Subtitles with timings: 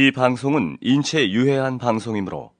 [0.00, 2.52] 이 방송은 인체에 유해한 방송이므로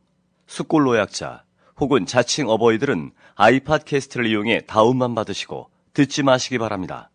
[0.49, 1.45] 숙골 노약자
[1.79, 7.13] 혹은 자칭 어버이들은 아이팟 캐스트를 이용해 다운만 받으시고 듣지 마시기 바랍니다.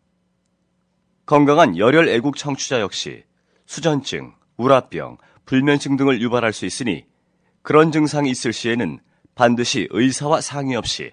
[1.26, 3.26] 건강한 열혈 애국 청취자 역시
[3.66, 7.04] 수전증, 우라병, 불면증 등을 유발할 수 있으니
[7.62, 9.00] 그런 증상이 있을 시에는
[9.36, 11.12] 반드시 의사와 상의 없이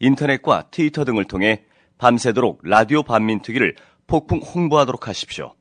[0.00, 1.66] 인터넷과 트위터 등을 통해
[1.98, 3.76] 밤새도록 라디오 반민특위를
[4.06, 5.57] 폭풍 홍보하도록 하십시오.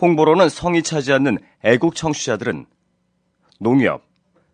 [0.00, 2.66] 홍보로는 성이 차지 않는 애국 청취자들은
[3.60, 4.02] 농협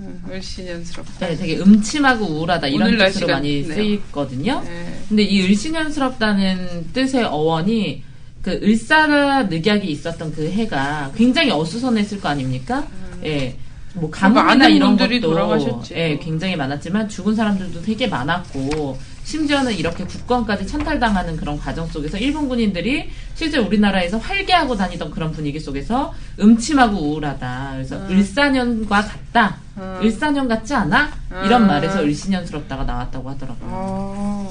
[0.00, 1.26] 음, 을신연스럽다.
[1.26, 3.64] 네, 되게 음침하고 우울하다 이런 뜻으로 날씨가 많이.
[3.64, 4.62] 쓰이거든요.
[4.64, 5.00] 네.
[5.08, 8.02] 근데 이 을신연스럽다는 뜻의 어원이
[8.42, 12.86] 그 을사늑약이 있었던 그 해가 굉장히 어수선했을 거 아닙니까?
[13.24, 13.54] 예.
[13.94, 15.94] 뭐 가뭄이나 많은 이런 것도 돌아가셨지.
[15.94, 22.48] 예, 굉장히 많았지만 죽은 사람들도 되게 많았고 심지어는 이렇게 국권까지 찬탈당하는 그런 과정 속에서 일본
[22.48, 27.70] 군인들이 실제 우리나라에서 활개하고 다니던 그런 분위기 속에서 음침하고 우울하다.
[27.74, 28.06] 그래서 음.
[28.10, 29.56] 을사년과 같다.
[30.02, 31.10] 을사년 같지 않아?
[31.44, 31.66] 이런 음.
[31.68, 33.68] 말에서 을신연스럽다가 나왔다고 하더라고요.
[33.72, 34.48] 아,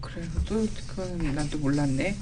[0.00, 0.22] 그래.
[0.46, 2.14] 또, 그건 난 또 몰랐네.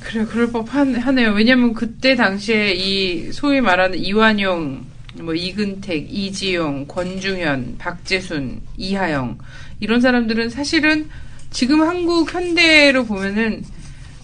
[0.00, 1.32] 그래, 그럴 법 한, 하네요.
[1.32, 4.84] 왜냐면 그때 당시에 이, 소위 말하는 이완용,
[5.20, 9.38] 뭐, 이근택, 이지용, 권중현, 박재순, 이하영,
[9.80, 11.08] 이런 사람들은 사실은
[11.50, 13.62] 지금 한국 현대로 보면은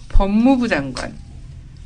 [0.09, 1.13] 법무부 장관,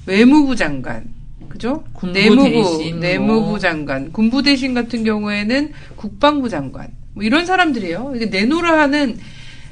[0.05, 1.05] 외무부 장관,
[1.49, 1.83] 그죠?
[1.93, 2.99] 군부 내무부, 대신 뭐.
[2.99, 8.13] 내무부 장관, 군부 대신 같은 경우에는 국방부 장관, 뭐 이런 사람들이에요.
[8.15, 9.17] 이게 내노라 하는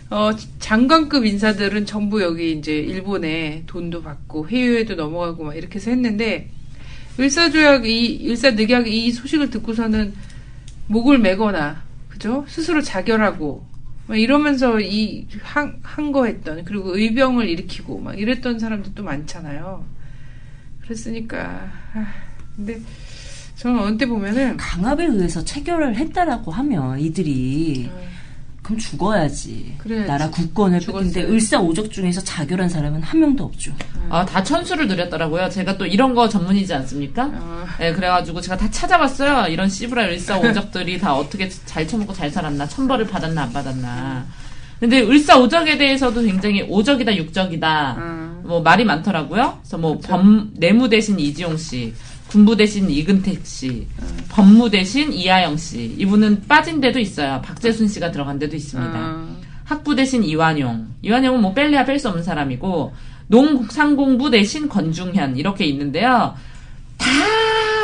[0.09, 6.49] 어, 장관급 인사들은 전부 여기 이제 일본에 돈도 받고 해외에도 넘어가고 막 이렇게 해서 했는데
[7.17, 10.13] 일사조약 이 일사늑약 이 소식을 듣고서는
[10.87, 13.65] 목을 매거나 그죠 스스로 자결하고
[14.07, 19.83] 막 이러면서 이 한 거 했던 그리고 의병을 일으키고 막 이랬던 사람들도 많잖아요.
[20.81, 22.07] 그랬으니까 아,
[22.55, 22.79] 근데
[23.55, 27.89] 저는 어느 때 보면은 강압에 의해서 체결을 했다라고 하면 이들이
[28.65, 29.75] 그럼 죽어야지.
[29.77, 30.07] 그래야지.
[30.07, 31.27] 나라 국권을 죽었어요.
[31.27, 33.71] 을사오적 중에서 자결한 사람은 한 명도 없죠.
[34.09, 35.49] 아, 다 천수를 드렸더라고요.
[35.49, 37.25] 제가 또 이런 거 전문이지 않습니까?
[37.25, 39.53] 어, 네, 그래가지고 제가 다 찾아봤어요.
[39.53, 44.25] 이런 씨부라 을사오적들이 다 어떻게 잘 처먹고 잘 살았나, 천벌을 받았나, 안 받았나.
[44.79, 48.41] 근데 을사오적에 대해서도 굉장히 오적이다, 육적이다, 음.
[48.45, 49.59] 뭐 말이 많더라고요.
[49.61, 51.93] 그래서 뭐 범, 내무 대신 이지용 씨,
[52.35, 53.87] 군부 대신 이근택 씨,
[54.27, 55.95] 법무 대신 이하영 씨.
[55.97, 57.41] 이분은 빠진 데도 있어요.
[57.41, 58.91] 박재순 씨가 들어간 데도 있습니다.
[58.93, 60.85] 어, 학부 대신 이완용.
[61.01, 62.93] 이완용은 뭐 뺄래야 뺄 수 없는 사람이고,
[63.27, 65.37] 농상공부 대신 권중현.
[65.37, 66.35] 이렇게 있는데요.
[66.97, 67.09] 다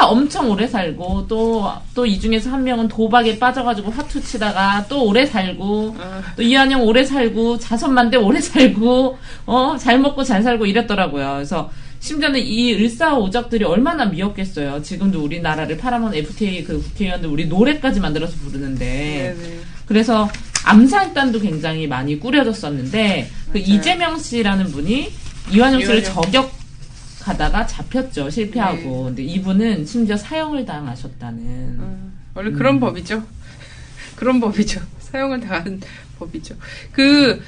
[0.05, 5.25] 엄청 오래 살고, 또, 또 이 중에서 한 명은 도박에 빠져가지고 화투 치다가 또 오래
[5.25, 6.21] 살고, 어.
[6.35, 11.35] 또 이완용 오래 살고, 자선만대 오래 살고, 어, 잘 먹고 잘 살고 이랬더라고요.
[11.35, 11.69] 그래서,
[12.01, 14.81] 심지어는 이 을사오적들이 얼마나 미웠겠어요.
[14.81, 19.59] 지금도 우리나라를 팔아먹은 FTA 그 국회의원들 우리 노래까지 만들어서 부르는데, 네네.
[19.85, 20.29] 그래서
[20.63, 23.57] 암살단도 굉장히 많이 꾸려졌었는데 그.
[23.57, 25.11] 이재명 씨라는 분이
[25.51, 26.03] 이완용 씨를.
[26.03, 33.23] 저격하다가 잡혔죠 실패하고 근데 이분은 심지어 사형을 당하셨다는 음, 원래 그런 법이죠.
[34.15, 34.81] 그런 법이죠.
[34.99, 35.81] 사용을 당하는
[36.19, 36.55] 법이죠.
[36.91, 37.41] 그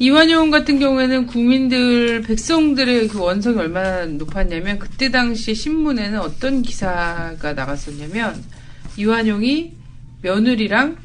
[0.00, 8.44] 이완용 같은 경우에는 국민들 백성들의 그 원성이 얼마나 높았냐면 그때 당시 신문에는 어떤 기사가 나갔었냐면
[8.96, 9.72] 이완용이
[10.22, 10.96] 며느리랑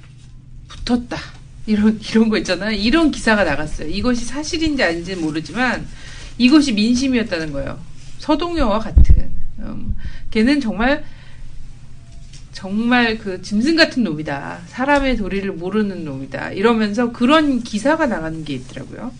[0.67, 1.17] 붙었다.
[1.65, 2.71] 이런 이런 거 있잖아요.
[2.71, 3.87] 이런 기사가 나갔어요.
[3.87, 5.87] 이것이 사실인지 아닌지는 모르지만
[6.37, 7.79] 이것이 민심이었다는 거예요.
[8.19, 9.31] 서동요와 같은.
[9.59, 9.95] 음,
[10.29, 11.03] 걔는 정말
[12.63, 14.61] 정말 그 짐승 같은 놈이다.
[14.67, 16.51] 사람의 도리를 모르는 놈이다.
[16.51, 19.11] 이러면서 그런 기사가 나가는 게 있더라고요.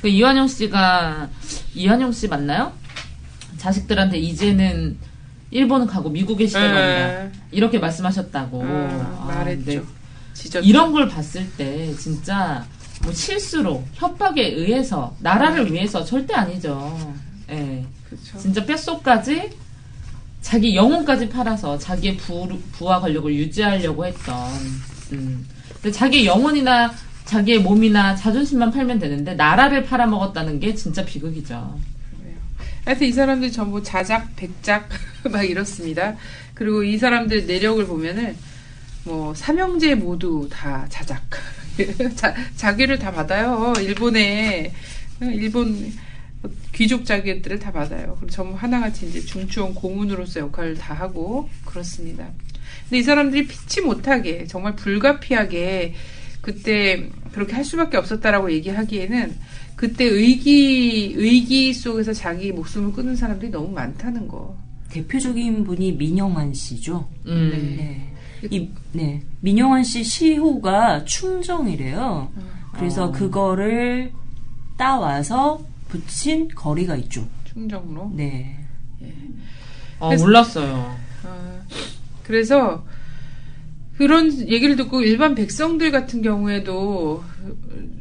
[0.00, 1.28] 그 이완용 씨가
[1.74, 2.72] 이완용 씨 맞나요?
[3.56, 4.96] 자식들한테 이제는
[5.50, 7.32] 일본은 가고 미국에 시대가 네.
[7.50, 9.84] 이렇게 말씀하셨다고 아, 아, 말했죠.
[10.34, 10.64] 지졌죠.
[10.64, 12.64] 이런 걸 봤을 때 진짜
[13.02, 17.12] 뭐 실수로 협박에 의해서 나라를 위해서 절대 아니죠.
[17.50, 17.84] 예.
[18.08, 18.38] 그렇죠.
[18.38, 19.63] 진짜 뼛속까지
[20.44, 24.36] 자기 영혼까지 팔아서 자기의 부, 부와 권력을 유지하려고 했던.
[25.12, 25.48] 음.
[25.72, 26.92] 근데 자기 영혼이나
[27.24, 31.80] 자기의 몸이나 자존심만 팔면 되는데 나라를 팔아먹었다는 게 진짜 비극이죠.
[32.84, 34.86] 하여튼 이 사람들 전부 자작, 백작
[35.32, 36.14] 막 이렇습니다.
[36.52, 38.36] 그리고 이 사람들 내력을 보면은
[39.04, 41.22] 뭐 삼형제 모두 다 자작
[42.16, 43.72] 자, 자기를 다 받아요.
[43.80, 44.74] 일본에
[45.22, 45.90] 일본
[46.72, 48.16] 귀족 자기들을 다 받아요.
[48.18, 52.28] 그리고 전부 하나같이 이제 중추원 고문으로서 역할을 다 하고 그렇습니다.
[52.84, 55.94] 근데 이 사람들이 피치 못하게 정말 불가피하게
[56.40, 59.34] 그때 그렇게 할 수밖에 없었다라고 얘기하기에는
[59.76, 64.56] 그때 의기 의기 속에서 자기 목숨을 끊는 사람들이 너무 많다는 거.
[64.90, 67.08] 대표적인 분이 민영환 씨죠.
[67.26, 67.76] 음.
[67.76, 68.14] 네.
[68.50, 69.22] 이, 네.
[69.40, 72.30] 민영환 씨 시호가 충정이래요.
[72.74, 73.12] 그래서 어.
[73.12, 74.12] 그거를
[74.76, 75.60] 따와서
[76.00, 77.26] 붙인 거리가 있죠.
[77.44, 78.10] 충정로.
[78.14, 78.58] 네.
[80.00, 80.96] 어, 그래서- 몰랐어요.
[81.24, 81.60] 아,
[82.24, 82.84] 그래서
[83.96, 87.22] 그런 얘기를 듣고 일반 백성들 같은 경우에도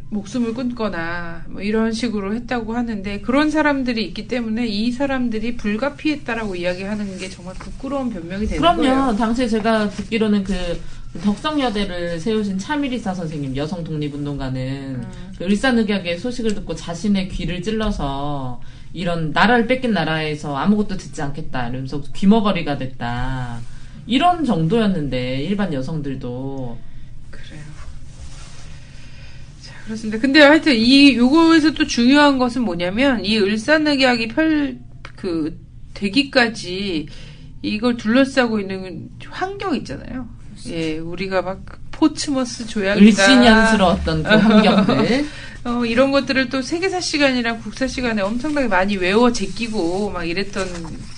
[0.10, 7.18] 목숨을 끊거나 뭐 이런 식으로 했다고 하는데 그런 사람들이 있기 때문에 이 사람들이 불가피했다라고 이야기하는
[7.20, 8.82] 게 정말 부끄러운 변명이 되는 그럼요.
[8.82, 9.16] 거예요.
[9.18, 10.54] 당시에 제가 듣기로는 그
[11.22, 14.62] 덕성여대를 세우신 차미리사 선생님, 여성 독립운동가는
[14.96, 15.32] 음.
[15.38, 18.62] 그 일산늑약의 소식을 듣고 자신의 귀를 찔러서
[18.94, 23.60] 이런 나라를 뺏긴 나라에서 아무것도 듣지 않겠다 이러면서 귀머거리가 됐다.
[24.06, 26.78] 이런 정도였는데 일반 여성들도
[27.30, 27.62] 그래요.
[29.62, 30.20] 자, 그렇습니다.
[30.20, 35.60] 근데 하여튼 이 요거에서 또 중요한 것은 뭐냐면 이 을사늑약이 펼그
[35.94, 37.08] 되기까지
[37.62, 40.28] 이걸 둘러싸고 있는 환경 있잖아요.
[40.70, 41.62] 예, 우리가 막
[41.92, 43.24] 포츠머스 조약이다.
[43.24, 45.26] 을씨년스러웠던 그 환경들.
[45.66, 50.68] 어, 이런 것들을 또 세계사 시간이랑 국사 시간에 엄청나게 많이 외워 제끼고 막 이랬던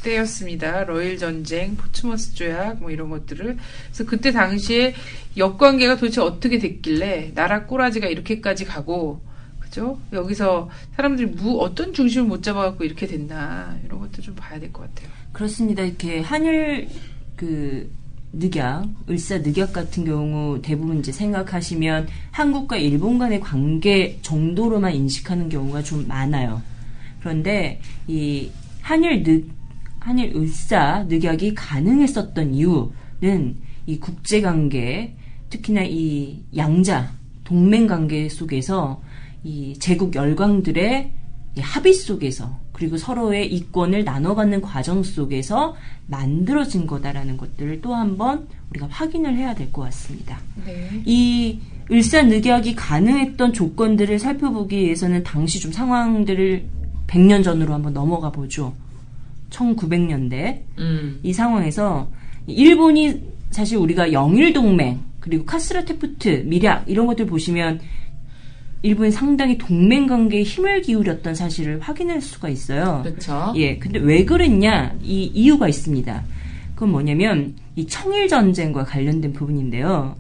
[0.04, 0.84] 때였습니다.
[0.84, 3.58] 러일 전쟁, 포츠머스 조약 뭐 이런 것들을.
[3.88, 4.94] 그래서 그때 당시에
[5.36, 9.20] 역관계가 도대체 어떻게 됐길래 나라 꼬라지가 이렇게까지 가고
[9.60, 10.00] 그죠?
[10.14, 14.84] 여기서 사람들이 무 어떤 중심을 못 잡아갖고 이렇게 됐나 이런 것도 좀 봐야 될 것
[14.84, 15.10] 같아요.
[15.34, 15.82] 그렇습니다.
[15.82, 16.88] 이렇게 한일
[17.36, 17.90] 그
[18.38, 25.84] 늑약, 을사 늑약 같은 경우 대부분 이제 생각하시면 한국과 일본 간의 관계 정도로만 인식하는 경우가
[25.84, 26.62] 좀 많아요.
[27.22, 28.50] 그런데 이
[28.82, 29.48] 한일 늑,
[30.00, 33.56] 한일 을사 늑약이 가능했었던 이유는
[33.88, 35.16] 이 국제 관계,
[35.50, 37.12] 특히나 이 양자
[37.44, 39.02] 동맹 관계 속에서
[39.44, 41.12] 이 제국 열강들의
[41.58, 45.78] 이 합의 속에서 그리고 서로의 이권을 나눠받는 과정 속에서
[46.08, 50.42] 만들어진 거다라는 것들을 또 한번 우리가 확인을 해야 될 것 같습니다.
[50.66, 50.90] 네.
[51.06, 56.66] 이 을사늑약이 가능했던 조건들을 살펴보기 위해서는 당시 좀 상황들을
[57.08, 58.74] 100년 전으로 한번 넘어가 보죠.
[59.52, 61.20] 1900년대 음.
[61.24, 62.10] 이 상황에서
[62.46, 63.22] 일본이
[63.52, 67.80] 사실 우리가 영일동맹 그리고 카스라테프트 미략 이런 것들 보시면
[68.86, 73.02] 일본이 상당히 동맹 관계에 힘을 기울였던 사실을 확인할 수가 있어요.
[73.04, 73.52] 그렇죠.
[73.56, 74.96] 예, 근데 왜 그랬냐?
[75.02, 76.24] 이 이유가 있습니다.
[76.76, 80.16] 그건 뭐냐면 이 청일 전쟁과 관련된 부분인데요.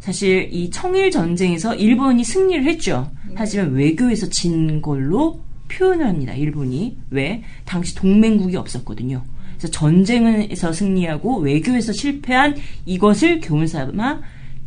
[0.00, 3.08] 사실 이 청일 전쟁에서 일본이 승리를 했죠.
[3.36, 6.34] 하지만 외교에서 진 걸로 표현을 합니다.
[6.34, 7.44] 일본이 왜?
[7.64, 9.22] 당시 동맹국이 없었거든요.
[9.58, 14.22] 그래서 전쟁에서 승리하고 외교에서 실패한 이것을 교훈 삼아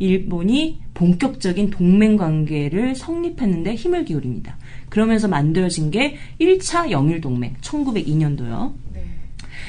[0.05, 4.57] 일본이 본격적인 동맹 관계를 성립했는데 힘을 기울입니다.
[4.89, 8.73] 그러면서 만들어진 게 1차 영일 동맹 1902년도요.
[8.95, 9.03] 네.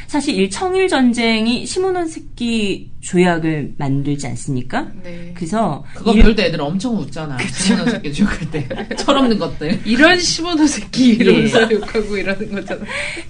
[0.07, 4.89] 사실 일 청일 전쟁이 시모노세키 조약을 만들지 않습니까?
[5.03, 5.33] 네.
[5.35, 7.37] 그래서 그거 일- 별때 애들 엄청 웃잖아.
[7.39, 8.67] 새끼 죽을 때.
[8.97, 9.81] 철없는 것들.
[9.85, 11.75] 이런 시모노 새끼 이러면서 예.
[11.75, 12.81] 욕하고 이러는 거잖아.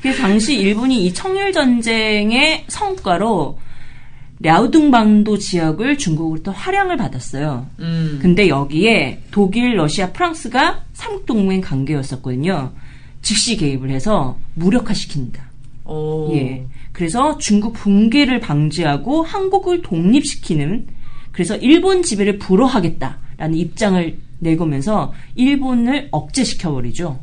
[0.01, 3.59] 그 당시 일본이 이 청일 전쟁의 성과로
[4.43, 7.67] 랴오둥방도 지역을 중국으로부터 활양을 받았어요.
[7.79, 8.19] 음.
[8.21, 12.73] 근데 여기에 독일, 러시아, 프랑스가 삼국동맹 관계였었거든요.
[13.23, 15.39] 즉시 개입을 해서 무력화시킵니다.
[15.85, 16.31] 오.
[16.35, 16.67] 예.
[16.91, 20.87] 그래서 중국 붕괴를 방지하고 한국을 독립시키는
[21.31, 27.21] 그래서 일본 지배를 불허하겠다라는 입장을 내거면서 일본을 억제시켜버리죠.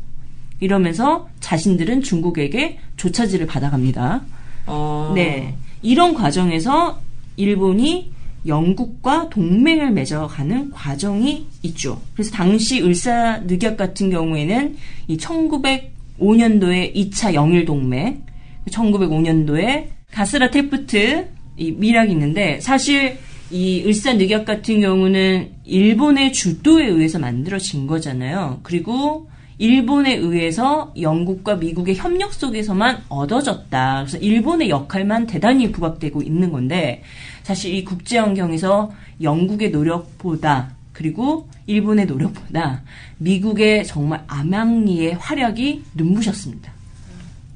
[0.61, 4.21] 이러면서 자신들은 중국에게 조차지를 받아갑니다.
[4.67, 5.11] 어.
[5.13, 5.55] 네.
[5.81, 6.99] 이런 과정에서
[7.39, 8.11] 일본이
[8.45, 12.01] 영국과 동맹을 맺어가는 과정이 있죠.
[12.13, 14.75] 그래서 당시 을사늑약 같은 경우에는
[15.07, 18.23] 이 1905년도에 2차 영일 동맹,
[18.69, 21.27] 1905년도에 가스라 테프트
[21.57, 23.17] 이 미락이 있는데 사실
[23.51, 28.59] 이 을사늑약 같은 경우는 일본의 주도에 의해서 만들어진 거잖아요.
[28.63, 29.27] 그리고
[29.57, 34.05] 일본에 의해서 영국과 미국의 협력 속에서만 얻어졌다.
[34.05, 37.03] 그래서 일본의 역할만 대단히 부각되고 있는 건데
[37.49, 38.91] 사실 이 국제 환경에서
[39.23, 42.83] 영국의 노력보다 그리고 일본의 노력보다
[43.17, 46.71] 미국의 정말 암양리의 활약이 눈부셨습니다.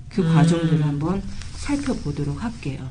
[0.09, 0.33] 그 음.
[0.33, 1.21] 과정들을 한번
[1.57, 2.89] 살펴보도록 할게요.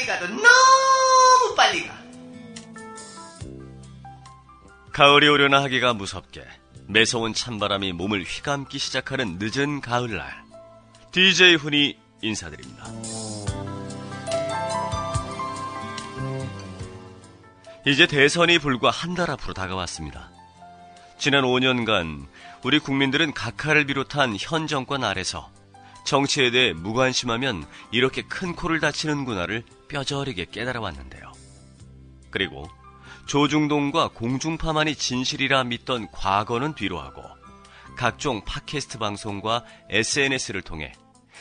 [0.00, 1.94] 빨리 가도 너무 빨리 가.
[4.92, 6.42] 가을이 오려나 하기가 무섭게
[6.86, 10.42] 매서운 찬바람이 몸을 휘감기 시작하는 늦은 가을날
[11.12, 12.86] DJ 훈이 인사드립니다.
[17.86, 20.30] 이제 대선이 불과 한 달 앞으로 다가왔습니다.
[21.18, 22.26] 지난 5년간
[22.62, 25.50] 우리 국민들은 각하를 비롯한 현 정권 아래서
[26.06, 31.32] 정치에 대해 무관심하면 이렇게 큰 코를 다치는구나를 뼈저리게 깨달아 왔는데요.
[32.30, 32.70] 그리고
[33.26, 37.22] 조중동과 공중파만이 진실이라 믿던 과거는 뒤로하고
[37.96, 40.92] 각종 팟캐스트 방송과 SNS를 통해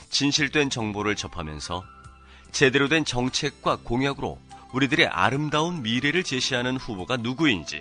[0.10, 1.84] 진실된 정보를 접하면서
[2.51, 4.39] 제대로 된 정책과 공약으로
[4.74, 7.79] 우리들의 아름다운 미래를 제시하는 후보가 누구인지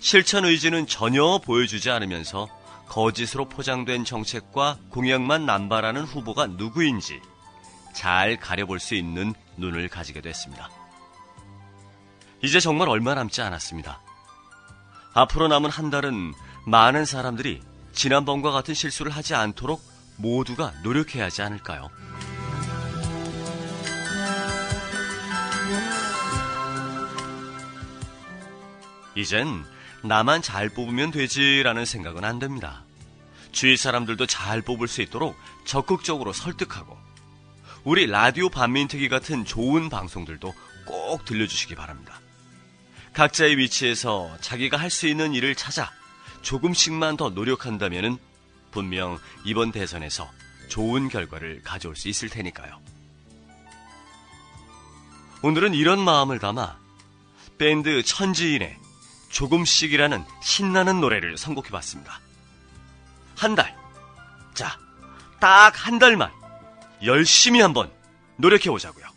[0.00, 2.48] 실천 의지는 전혀 보여주지 않으면서
[2.88, 7.20] 거짓으로 포장된 정책과 공약만 남발하는 후보가 누구인지
[7.94, 10.70] 잘 가려볼 수 있는 눈을 가지게 됐습니다.
[12.42, 14.00] 이제 정말 얼마 남지 않았습니다.
[15.14, 16.32] 앞으로 남은 한 달은
[16.66, 19.82] 많은 사람들이 지난번과 같은 실수를 하지 않도록
[20.16, 21.90] 모두가 노력해야 하지 않을까요?
[29.14, 29.64] 이젠
[30.02, 32.82] 나만 잘 뽑으면 되지라는 생각은 안 됩니다.
[33.52, 36.96] 주위 사람들도 잘 뽑을 수 있도록 적극적으로 설득하고
[37.84, 40.54] 우리 라디오 반민특위 같은 좋은 방송들도
[40.86, 42.20] 꼭 들려주시기 바랍니다.
[43.12, 45.90] 각자의 위치에서 자기가 할 수 있는 일을 찾아
[46.42, 48.18] 조금씩만 더 노력한다면
[48.70, 50.30] 분명 이번 대선에서
[50.68, 52.80] 좋은 결과를 가져올 수 있을 테니까요.
[55.42, 56.78] 오늘은 이런 마음을 담아
[57.58, 58.78] 밴드 천지인의
[59.28, 62.20] 조금씩이라는 신나는 노래를 선곡해 봤습니다.
[63.36, 63.76] 한 달.
[64.54, 64.78] 자,
[65.40, 66.30] 딱 한 달만
[67.04, 67.90] 열심히 한번
[68.36, 69.11] 노력해 보자고요.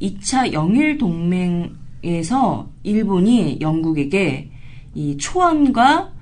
[0.00, 4.50] 2차 영일 동맹에서 일본이 영국에게
[4.94, 6.12] 이 초안과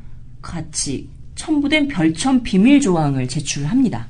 [0.42, 4.08] 같이 첨부된 별첨 비밀 조항을 제출합니다.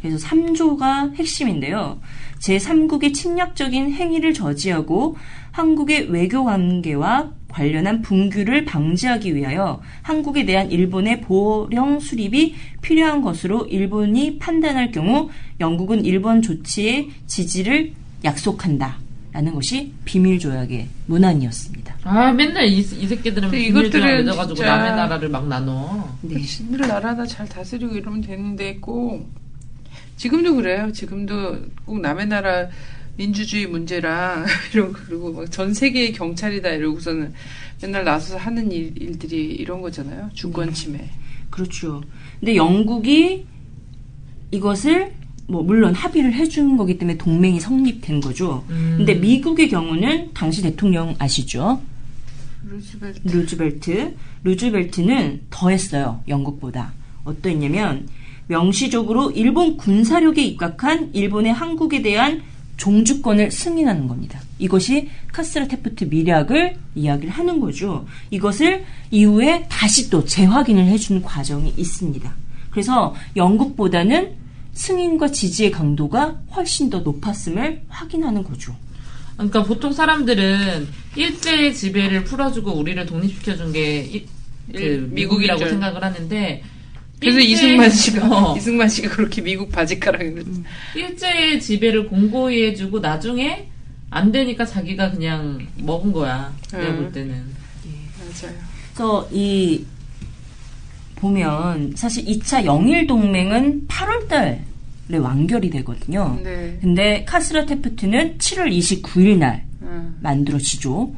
[0.00, 1.98] 그래서 3조가 핵심인데요.
[2.38, 5.16] 제3국의 침략적인 행위를 저지하고
[5.52, 14.38] 한국의 외교 관계와 관련한 분규를 방지하기 위하여 한국에 대한 일본의 보령 수립이 필요한 것으로 일본이
[14.38, 17.92] 판단할 경우 영국은 일본 조치의 지지를
[18.24, 18.98] 약속한다.
[19.32, 21.96] 라는 것이 비밀 조약의 문안이었습니다.
[22.04, 26.08] 아 맨날 이, 이 새끼들은 근데 비밀 조약 이것들은 맺어가지고 진짜- 남의 나라를 막 나눠.
[26.22, 26.40] 네.
[26.40, 29.28] 지들 나라나 잘 다스리고 이러면 되는데 꼭
[30.16, 30.92] 지금도 그래요.
[30.92, 32.68] 지금도 꼭 남의 나라
[33.16, 37.32] 민주주의 문제랑 이런 거 그리고 막 전 세계의 경찰이다 이러고서는
[37.82, 40.30] 맨날 나서서 하는 일, 일들이 이런 거잖아요.
[40.32, 41.10] 주권 침해.
[41.50, 42.00] 그렇죠.
[42.38, 43.46] 근데 영국이
[44.52, 45.12] 이것을
[45.46, 48.64] 뭐 물론 합의를 해준 거기 때문에 동맹이 성립된 거죠.
[48.70, 48.94] 음.
[48.98, 51.80] 근데 미국의 경우는 당시 대통령 아시죠?
[52.66, 53.20] 루즈벨트.
[53.28, 54.14] 루즈벨트.
[54.44, 56.20] 루즈벨트는 더 했어요.
[56.28, 56.92] 영국보다.
[57.24, 58.08] 어떠했냐면
[58.46, 62.42] 명시적으로 일본 군사력에 입각한 일본의 한국에 대한
[62.76, 64.40] 종주권을 승인하는 겁니다.
[64.58, 68.06] 이것이 카스라 테프트 미략을 이야기를 하는 거죠.
[68.30, 72.34] 이것을 이후에 다시 또 재확인을 해주는 과정이 있습니다.
[72.70, 74.43] 그래서 영국보다는
[74.74, 78.76] 승인과 지지의 강도가 훨씬 더 높았음을 확인하는 거죠.
[79.36, 84.26] 그러니까 보통 사람들은 일제의 지배를 풀어주고 우리를 독립시켜준 게 이-
[84.72, 85.68] 그 일- 미국이라고 미국인 줄.
[85.70, 86.62] 생각을 하는데
[87.20, 90.64] 그래서 일제- 이승만 씨가 어, 이승만 씨가 그렇게 미국 바지가랑을 음.
[90.96, 93.68] 일제의 지배를 공고히 해주고 나중에
[94.10, 96.52] 안 되니까 자기가 그냥 먹은 거야.
[96.72, 96.96] 내가 음.
[97.02, 97.34] 볼 때는.
[98.18, 98.54] 맞아요.
[98.94, 99.84] 그래서 이
[101.24, 104.60] 보면 사실 2차 영일 동맹은 8월 달에
[105.18, 106.38] 완결이 되거든요.
[106.44, 106.78] 네.
[106.82, 110.18] 근데 카스라 테프트는 7월 29일 날 음.
[110.20, 111.14] 만들어지죠.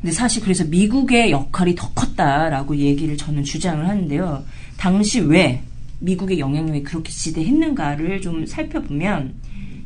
[0.00, 4.44] 근데 사실 그래서 미국의 역할이 더 컸다라고 얘기를 저는 주장을 하는데요.
[4.76, 5.62] 당시 왜
[6.00, 9.34] 미국의 영향력이 그렇게 지대했는가를 좀 살펴보면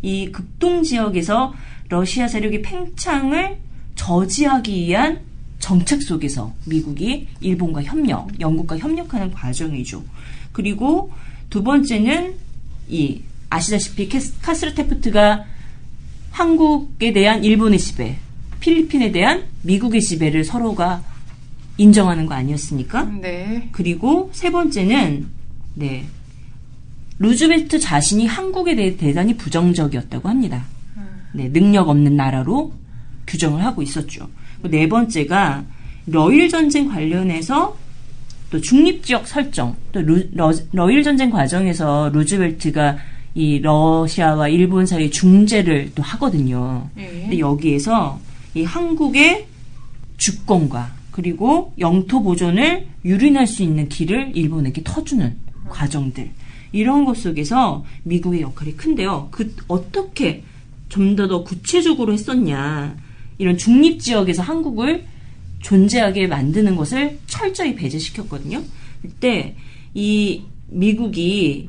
[0.00, 1.52] 이 극동 지역에서
[1.90, 3.58] 러시아 세력의 팽창을
[3.94, 5.27] 저지하기 위한
[5.68, 10.02] 정책 속에서 미국이 일본과 협력, 영국과 협력하는 과정이죠.
[10.50, 11.12] 그리고
[11.50, 12.36] 두 번째는
[12.88, 15.44] 이 아시다시피 캐스- 카스르 테프트가
[16.30, 18.16] 한국에 대한 일본의 지배,
[18.60, 21.04] 필리핀에 대한 미국의 지배를 서로가
[21.76, 23.04] 인정하는 거 아니었습니까?
[23.20, 23.68] 네.
[23.72, 25.26] 그리고 세 번째는
[25.74, 26.06] 네
[27.18, 30.64] 루즈벨트 자신이 한국에 대해 대단히 부정적이었다고 합니다.
[31.34, 32.72] 네, 능력 없는 나라로
[33.26, 34.30] 규정을 하고 있었죠.
[34.62, 35.64] 네 번째가
[36.06, 37.76] 러일 전쟁 관련해서
[38.50, 40.24] 또 중립 지역 설정, 또 루,
[40.72, 42.96] 러, 일 전쟁 과정에서 루즈벨트가
[43.34, 46.88] 이 러시아와 일본 사이 중재를 또 하거든요.
[46.96, 47.06] 예.
[47.06, 48.18] 근데 여기에서
[48.54, 49.46] 이 한국의
[50.16, 55.36] 주권과 그리고 영토 보존을 유린할 수 있는 길을 일본에게 터주는
[55.68, 56.30] 과정들
[56.72, 59.28] 이런 것 속에서 미국의 역할이 큰데요.
[59.30, 60.42] 그 어떻게
[60.88, 62.96] 좀 더 더 구체적으로 했었냐
[63.38, 65.04] 이런 중립 지역에서 한국을
[65.60, 68.62] 존재하게 만드는 것을 철저히 배제시켰거든요.
[69.02, 69.54] 그때
[69.94, 71.68] 이 미국이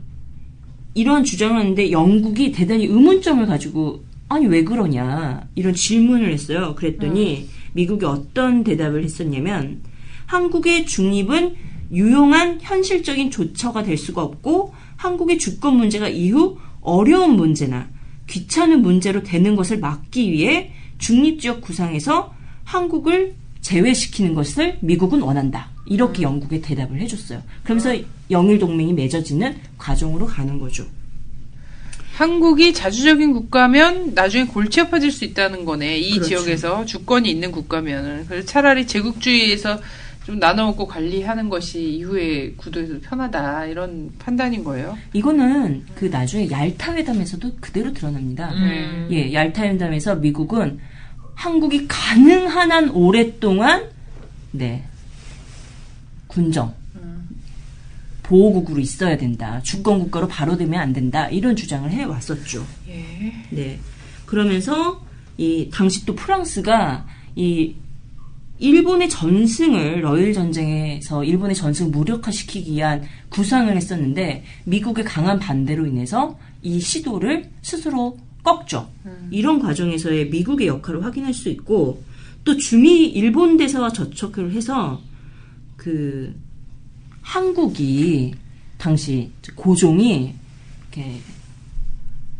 [0.94, 6.76] 이런 주장을 하는데 영국이 대단히 의문점을 가지고 아니 왜 그러냐 이런 질문을 했어요.
[6.76, 9.82] 그랬더니 미국이 어떤 대답을 했었냐면
[10.26, 11.56] 한국의 중립은
[11.92, 17.90] 유용한 현실적인 조처가 될 수가 없고 한국의 주권 문제가 이후 어려운 문제나
[18.28, 22.34] 귀찮은 문제로 되는 것을 막기 위해 중립지역 구상에서
[22.64, 25.70] 한국을 제외시키는 것을 미국은 원한다.
[25.86, 27.42] 이렇게 영국에 대답을 해줬어요.
[27.64, 27.96] 그러면서
[28.30, 30.86] 영일 동맹이 맺어지는 과정으로 가는 거죠.
[32.14, 35.98] 한국이 자주적인 국가면 나중에 골치 아파질 수 있다는 거네.
[35.98, 36.28] 이 그렇죠.
[36.28, 38.26] 지역에서 주권이 있는 국가면은.
[38.28, 39.80] 그래서 차라리 제국주의에서
[40.30, 43.65] 좀 나눠 먹고 관리하는 것이 이후의 구도에서 편하다.
[43.65, 44.96] 이런 판단인 거예요.
[45.13, 48.52] 이거는 그 나중에 얄타 회담에서도 그대로 드러납니다.
[48.52, 49.08] 음.
[49.10, 50.78] 예, 얄타 회담에서 미국은
[51.34, 53.89] 한국이 가능한 한 오랫동안
[54.52, 54.84] 네
[56.28, 56.76] 군정
[58.22, 59.60] 보호국으로 있어야 된다.
[59.63, 61.28] 주권 국가로 바로 되면 안 된다.
[61.30, 62.63] 이런 주장을 해 왔었죠.
[62.88, 63.34] 예.
[63.50, 63.80] 네.
[64.28, 65.04] 그러면서
[65.38, 67.74] 이 당시 또 프랑스가 이
[68.60, 76.80] 일본의 전승을 러일 전쟁에서 일본의 전승을 무력화시키기 위한 구상을 했었는데 미국의 강한 반대로 인해서 이
[76.80, 78.89] 시도를 스스로 꺾죠.
[79.32, 82.04] 이런 과정에서의 미국의 역할을 확인할 수 있고
[82.43, 85.02] 또 주미 일본 대사와 접촉을 해서
[85.76, 86.34] 그
[87.22, 88.34] 한국이
[88.78, 90.34] 당시 고종이
[90.91, 91.19] 이렇게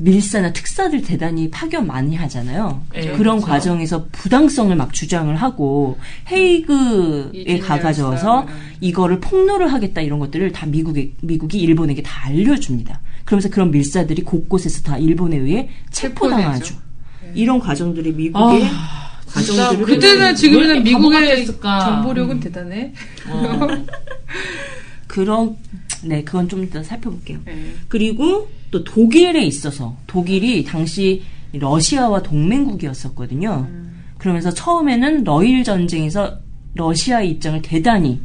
[0.02, 2.82] 밀사나 특사들 대단히 파견 많이 하잖아요.
[2.94, 3.46] 네, 그런 그렇죠.
[3.46, 6.00] 과정에서 부당성을 막 주장을 하고
[6.32, 8.48] 헤이그에 가가져서.
[8.80, 13.02] 이거를 폭로를 하겠다 이런 것들을 다 미국에 미국이 일본에게 다 알려줍니다.
[13.26, 16.66] 그러면서 그런 밀사들이 곳곳에서 다 일본에 의해 체포당하죠.
[16.66, 16.90] 체포되죠.
[17.36, 21.46] 이런 과정들이 미국의 아, 과정들을 그때나 왜 지금이나 미국의?
[21.46, 22.94] 정보력은 대단해.
[23.28, 23.68] 어.
[25.08, 25.58] 그런
[26.04, 27.40] 네 그건 좀 이따 살펴볼게요.
[27.44, 27.74] 네.
[27.90, 33.68] 그리고 또 독일에 있어서 독일이 당시 러시아와 동맹국이었었거든요.
[34.18, 36.40] 그러면서 처음에는 러일 전쟁에서
[36.76, 38.22] 러시아의 입장을 대단히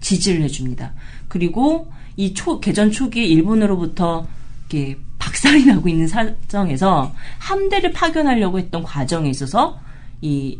[0.00, 0.92] 지지를 해줍니다.
[1.28, 4.26] 그리고 이 초, 개전 초기에 일본으로부터
[4.68, 9.78] 이렇게 박살이 나고 있는 사정에서 함대를 파견하려고 했던 과정에 있어서
[10.20, 10.58] 이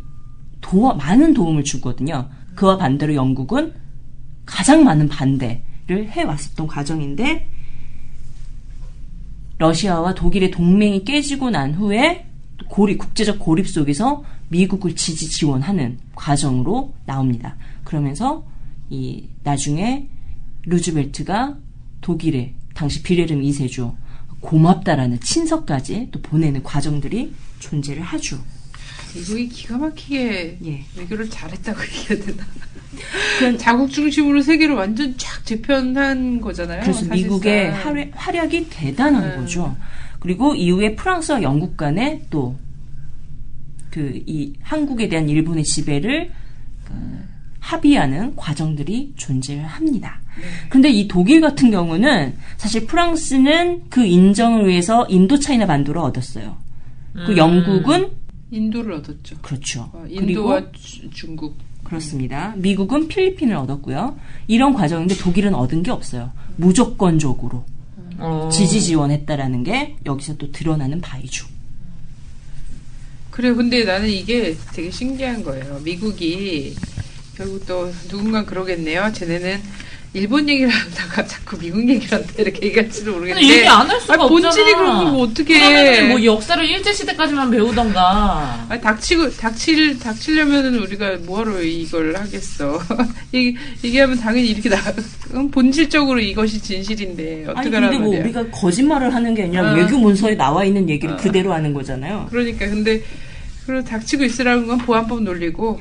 [0.61, 2.29] 도와, 많은 도움을 주거든요.
[2.55, 3.75] 그와 반대로 영국은
[4.47, 7.49] 가장 많은 반대를 해왔었던 과정인데
[9.63, 12.27] 러시아와 독일의 동맹이 깨지고 난 후에
[12.69, 17.57] 고립, 국제적 고립 속에서 미국을 지지 지원하는 과정으로 나옵니다.
[17.85, 18.45] 그러면서
[18.91, 20.09] 이 나중에
[20.65, 21.57] 루즈벨트가
[22.01, 23.95] 독일의 당시 비레름 2세주
[24.41, 28.39] 고맙다라는 친서까지 또 보내는 과정들이 존재를 하죠.
[29.15, 30.85] 미국이 기가 막히게 예.
[30.97, 32.45] 외교를 잘했다고 얘기해야 되나?
[33.39, 36.81] 그런- 자국 중심으로 세계를 완전 쫙 재편한 거잖아요.
[36.83, 37.17] 그래서 사실상.
[37.17, 39.37] 미국의 활- 활약이 대단한 음.
[39.39, 39.77] 거죠.
[40.21, 42.57] 그리고 이후에 프랑스와 영국 간에 또
[43.91, 46.31] 그 이 한국에 대한 일본의 지배를
[46.87, 46.93] 그
[47.61, 50.19] 합의하는 과정들이 존재를 합니다.
[50.41, 50.45] 네.
[50.71, 56.57] 근데 이 독일 같은 경우는 사실 프랑스는 그 인정을 위해서 인도차이나 반도를 얻었어요.
[57.13, 57.37] 그 음.
[57.37, 58.09] 영국은
[58.57, 59.39] 인도를 얻었죠.
[59.41, 59.91] 그렇죠.
[59.93, 61.57] 어, 그리고 인도와 주- 중국.
[61.83, 62.55] 그렇습니다.
[62.57, 64.17] 미국은 필리핀을 얻었고요.
[64.47, 66.31] 이런 과정인데 독일은 얻은 게 없어요.
[66.57, 67.65] 무조건적으로
[68.19, 68.49] 어.
[68.53, 71.47] 지지 지원했다라는 게 여기서 또 드러나는 바이죠.
[73.31, 75.81] 그래, 근데 나는 이게 되게 신기한 거예요.
[75.83, 76.75] 미국이
[77.35, 79.11] 결국 또 누군가 그러겠네요.
[79.15, 79.61] 쟤네는
[80.15, 83.57] 일본 얘기를 하다가 자꾸 미국 얘기를 한다 이렇게 얘기할지도 근데 모르겠는데.
[83.57, 84.41] 얘기 안 할 수가 아니, 없잖아.
[84.43, 88.67] 본질이 그런 거뭐 어떻게 뭐 역사를 일제 시대까지만 배우던가.
[88.69, 92.79] 아, 닥치고, 닥칠, 닥치려면은 우리가 뭐하러 이걸 하겠어.
[93.33, 94.77] 얘기, 얘기하면 당연히 이렇게 나,
[95.35, 98.25] 음, 본질적으로 이것이 진실인데, 아니 어떻게 근데 하라는 뭐 말이야.
[98.25, 99.75] 우리가 거짓말을 하는 게 아니라 어.
[99.75, 101.17] 외교 문서에 나와 있는 얘기를 어.
[101.17, 102.27] 그대로 하는 거잖아요.
[102.29, 103.03] 그러니까, 근데,
[103.65, 105.81] 그리고 닥치고 있으라는 건 보안법 논리고,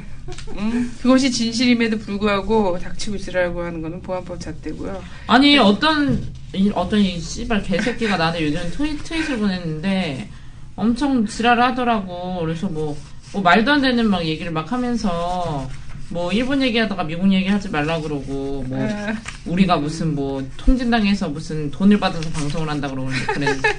[0.58, 5.02] 음, 그것이 진실임에도 불구하고 닥치고 있으라고 하는 거는 보안법 잣대고요.
[5.28, 6.22] 아니 어떤
[6.54, 10.30] 이, 어떤 이 씨발 개새끼가 나한테 요즘 트윗 트윗을 보냈는데
[10.76, 12.40] 엄청 지랄을 하더라고.
[12.42, 12.98] 그래서 뭐,
[13.34, 15.70] 뭐 말도 안 되는 막 얘기를 막 하면서
[16.10, 19.14] 뭐 일본 얘기하다가 미국 얘기하지 말라 그러고 뭐 아,
[19.46, 23.70] 우리가 무슨 뭐 통진당에서 무슨 돈을 받아서 방송을 한다 그러고 그랬는데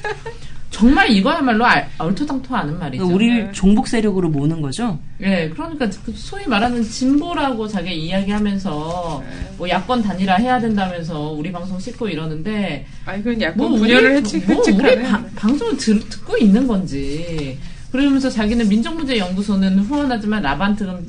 [0.72, 3.06] 정말 이거야말로 알- 얼토당토하는 말이죠.
[3.06, 4.98] 우리를 종북 세력으로 모는 거죠.
[5.20, 9.22] 예, 그러니까 그 소위 말하는 진보라고 자기 이야기하면서
[9.58, 14.16] 뭐 야권 단일화 해야 된다면서 우리 방송 씻고 이러는데 아니, 그건 약간 뭐 분열을 우리,
[14.16, 15.02] 해치, 뭐 우리.
[15.02, 17.58] 바- 방송을 들, 듣고 있는 건지
[17.92, 21.06] 그러면서 자기는 민족문제연구소는 후원하지만 라반트는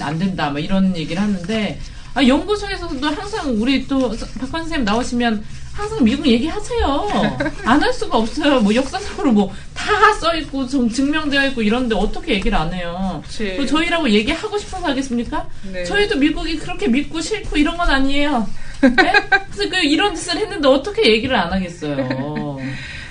[0.00, 1.78] 안 된다 막 이런 얘기를 하는데
[2.14, 7.38] 아 연구소에서도 항상 우리 또 박관 선생님 나오시면 항상 미국 얘기하세요.
[7.64, 8.60] 안 할 수가 없어요.
[8.60, 13.20] 뭐 역사적으로 뭐 다 써 있고 좀 증명되어 있고 이런데 어떻게 얘기를 안 해요?
[13.56, 15.48] 그 저희라고 얘기하고 싶어서 하겠습니까?
[15.72, 15.82] 네.
[15.84, 18.46] 저희도 미국이 그렇게 믿고 싫고 이런 건 아니에요.
[18.82, 19.12] 네?
[19.50, 22.58] 그래서 그 이런 짓을 했는데 어떻게 얘기를 안 하겠어요.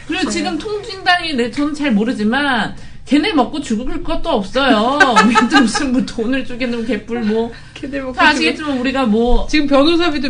[0.07, 4.99] 그리고 지금 통진당이 내 저는 잘 모르지만 걔네 먹고 죽을 것도 없어요.
[5.25, 7.51] 우리한테 무슨 뭐 돈을 주겠는 개뿔 뭐.
[7.73, 10.29] 걔들 먹고 다 아시겠지만 우리가 뭐 지금 변호사비도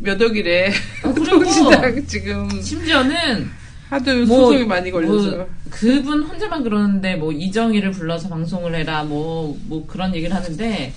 [0.00, 0.72] 몇 억이래.
[1.04, 1.44] 어, 그리고
[2.06, 3.50] 지금 심지어는
[3.88, 5.36] 하도 뭐, 소송이 많이 걸려서.
[5.36, 10.92] 뭐 그분 혼자만 그러는데 뭐 이정희를 불러서 방송을 해라 뭐뭐 그런 얘기를 하는데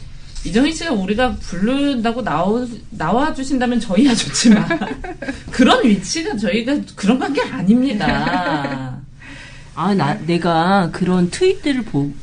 [0.45, 4.67] 이정희 씨가 우리가 부른다고 나오, 나와 주신다면 저희야 좋지만
[5.51, 8.99] 그런 위치가 저희가 그런 관계 아닙니다.
[9.75, 12.13] 아, 나, 내가 그런 트윗들을 응.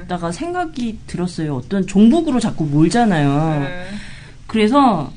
[0.00, 1.54] 보다가 생각이 들었어요.
[1.56, 3.66] 어떤 종북으로 자꾸 몰잖아요.
[3.66, 3.98] 응.
[4.46, 5.12] 그래서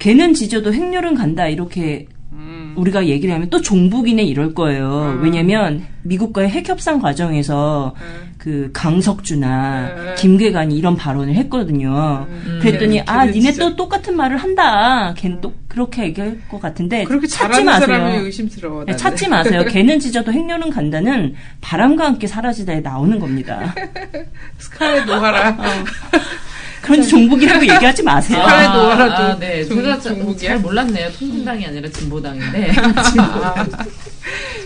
[0.00, 2.74] 걔는 지져도 행렬은 간다 이렇게 음.
[2.76, 5.16] 우리가 얘기를 하면 또 종북이네 이럴 거예요.
[5.18, 5.22] 음.
[5.22, 8.30] 왜냐면 미국과의 핵 협상 과정에서 응.
[8.38, 10.14] 그 강석주나 음.
[10.16, 12.26] 김계관이 이런 발언을 했거든요.
[12.30, 12.58] 음.
[12.62, 15.12] 그랬더니 걔는 아 니네 진짜- 또 똑같은 말을 한다.
[15.18, 18.22] 걔는 또 그렇게 얘기할 것 같은데 그렇게 찾지 마세요.
[18.24, 18.84] 의심스러워.
[18.86, 18.96] 네.
[18.96, 19.62] 찾지 마세요.
[19.68, 23.74] 걔는 찢어도 행렬은 간다는 바람과 함께 사라지다에 나오는 겁니다.
[24.56, 25.58] 스카이 노하라.
[26.82, 28.38] 그런 종북이라고 얘기하지 마세요.
[28.40, 29.64] 북한에 놓아라도 아, 네.
[29.64, 30.50] 종- 제가 자- 종북이야?
[30.50, 31.10] 잘 몰랐네요.
[31.12, 32.72] 통진당이 아니라 진보당인데.
[33.18, 33.66] 아,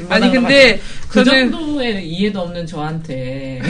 [0.08, 3.60] 아니 근데 그 저는 정도의 이해도 없는 저한테.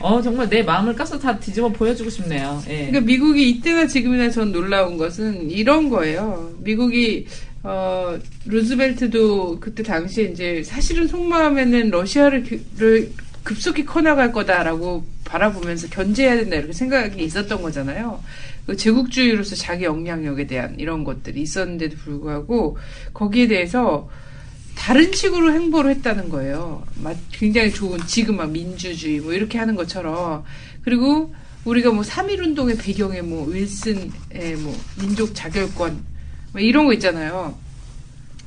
[0.00, 2.62] 어, 정말 내 마음을 까서 다 뒤집어 보여주고 싶네요.
[2.68, 2.76] 예.
[2.86, 6.50] 그러니까 미국이 이때나 지금이나 전 놀라운 것은 이런 거예요.
[6.58, 7.26] 미국이
[7.62, 13.10] 어 루즈벨트도 그때 당시에 이제 사실은 속마음에는 러시아를 기- 를
[13.44, 18.22] 급속히 커나갈 거다라고 바라보면서 견제해야 된다 이렇게 생각이 있었던 거잖아요.
[18.66, 22.78] 그 제국주의로서 자기 역량력에 대한 이런 것들이 있었는데도 불구하고
[23.12, 24.08] 거기에 대해서
[24.74, 26.84] 다른 식으로 행보를 했다는 거예요.
[27.02, 30.44] 마- 굉장히 좋은 지금 막 민주주의 뭐 이렇게 하는 것처럼
[30.82, 34.10] 그리고 우리가 뭐 3.1 운동의 배경에 뭐 윌슨의
[34.62, 36.02] 뭐 민족 자결권
[36.52, 37.58] 뭐 이런 거 있잖아요.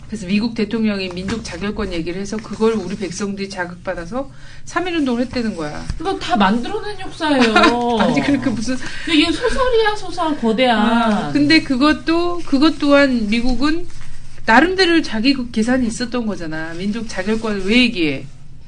[0.08, 4.32] 그래서 미국 대통령이 민족 자결권 얘기를 해서 그걸 우리 백성들이 자극받아서
[4.66, 5.86] 3.1운동을 했다는 거야.
[6.00, 7.54] 이거 다 만들어낸 역사예요.
[8.00, 8.78] 아니 그러니까 무슨
[9.12, 10.80] 이게 소설이야, 소설, 거대한.
[10.80, 13.86] 아, 근데 그것도 그것 또한 미국은
[14.46, 16.74] 나름대로 자기 그 계산이 있었던 거잖아.
[16.78, 18.26] 민족 자결권을 왜 얘기해?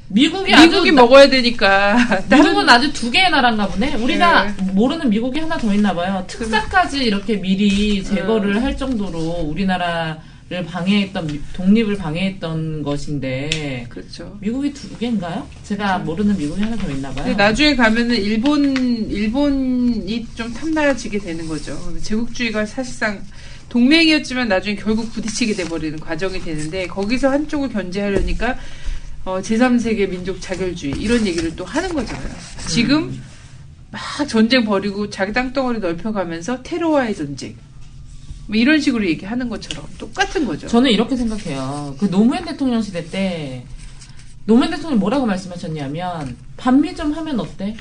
[0.08, 1.96] 미국이 미국이 나- 먹어야 되니까.
[2.28, 3.94] 미국은 아주 두 개의 나라인가 보네.
[3.94, 4.54] 우리가 네.
[4.72, 6.22] 모르는 미국이 하나 더 있나 봐요.
[6.26, 10.18] 특사까지 이렇게 미리 제거를 할 정도로 우리나라
[10.50, 14.36] 를 방해했던 미- 독립을 방해했던 것인데 그렇죠.
[14.40, 15.46] 미국이 두 개인가요?
[15.62, 17.36] 제가 모르는 미국이 하나 더 있나 봐요.
[17.36, 18.74] 나중에 가면은 일본
[19.08, 21.78] 일본이 좀 탐나지게 되는 거죠.
[22.02, 23.22] 제국주의가 사실상
[23.68, 28.58] 동맹이었지만 나중에 결국 부딪히게 돼버리는 과정이 되는데 거기서 한쪽을 견제하려니까
[29.26, 32.34] 어, 제3세계 민족 자결주의 이런 얘기를 또 하는 거잖아요.
[32.66, 33.22] 지금
[33.92, 37.54] 막 전쟁 벌이고 자기 땅덩어리 넓혀가면서 테러와의 전쟁
[38.50, 40.66] 뭐 이런 식으로 얘기하는 것처럼 똑같은 거죠.
[40.66, 41.94] 저는 이렇게 생각해요.
[42.00, 43.64] 그 노무현 대통령 시대 때
[44.44, 47.76] 노무현 대통령이 뭐라고 말씀하셨냐면 반미 좀 하면 어때?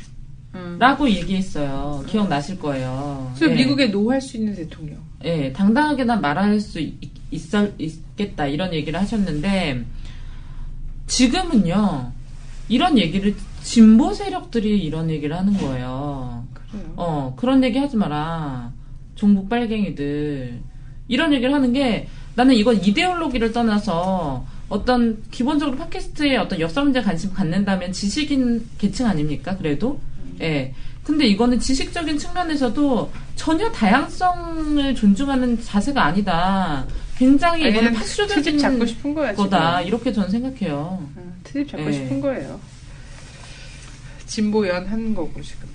[0.54, 0.78] 음.
[0.80, 2.04] 라고 얘기했어요.
[2.08, 3.32] 기억나실 거예요.
[3.36, 3.58] 그래서 예.
[3.58, 5.00] 미국에 노할 수 있는 대통령.
[5.26, 6.94] 예, 당당하게 난 말할 수 있,
[7.32, 9.86] 있- 있겠다 이런 얘기를 하셨는데
[11.08, 12.12] 지금은요
[12.68, 16.46] 이런 얘기를 진보 세력들이 이런 얘기를 하는 거예요.
[16.54, 16.94] 그래요.
[16.96, 18.72] 어 그런 얘기 하지 마라
[19.20, 20.62] 종북 빨갱이들
[21.10, 27.34] 이런 얘기를 하는 게 나는 이건 이데올로기를 떠나서 어떤 기본적으로 팟캐스트에 어떤 역사 문제 관심
[27.34, 30.00] 갖는다면 지식인 계층 아닙니까 그래도
[30.40, 38.60] 예 근데 이거는 지식적인 측면에서도 전혀 다양성을 존중하는 자세가 아니다 굉장히 이거는 아니면 파쇼적인 트집
[38.60, 39.32] 잡고 싶은 거야.
[39.32, 39.44] 지금.
[39.44, 41.92] 거다 이렇게 저는 생각해요 응, 트집 잡고 예.
[41.92, 42.58] 싶은 거예요.
[44.28, 45.68] 진보연 하는 거고 지금.